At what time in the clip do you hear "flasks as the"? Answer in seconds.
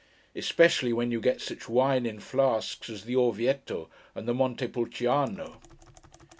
2.19-3.15